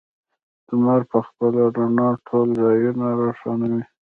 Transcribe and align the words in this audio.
لمر 0.67 1.01
په 1.11 1.19
خپله 1.27 1.61
رڼا 1.75 2.09
ټول 2.27 2.47
ځایونه 2.61 3.05
روښانوي. 3.19 3.83